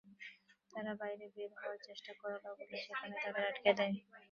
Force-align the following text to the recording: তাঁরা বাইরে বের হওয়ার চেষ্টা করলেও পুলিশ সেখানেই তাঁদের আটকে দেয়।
তাঁরা 0.73 0.93
বাইরে 1.01 1.25
বের 1.35 1.51
হওয়ার 1.55 1.79
চেষ্টা 1.87 2.11
করলেও 2.19 2.53
পুলিশ 2.59 2.81
সেখানেই 2.85 3.21
তাঁদের 3.23 3.43
আটকে 3.49 3.71
দেয়। 3.79 3.95